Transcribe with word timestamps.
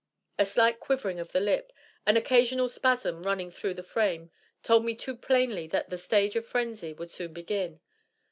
A 0.39 0.47
slight 0.47 0.79
quivering 0.79 1.19
of 1.19 1.31
the 1.31 1.39
lip, 1.39 1.71
an 2.07 2.17
occasional 2.17 2.67
spasm 2.67 3.21
running 3.21 3.51
through 3.51 3.75
the 3.75 3.83
frame, 3.83 4.31
told 4.63 4.83
me 4.83 4.95
too 4.95 5.15
plainly 5.15 5.67
that 5.67 5.91
the 5.91 5.97
stage 5.99 6.35
of 6.35 6.43
frenzy 6.47 6.91
would 6.91 7.11
soon 7.11 7.33
begin. 7.33 7.79